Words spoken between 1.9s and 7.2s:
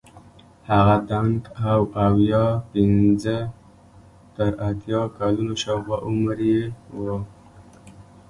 اویا پنځه تر اتیا کلونو شاوخوا عمر یې وو.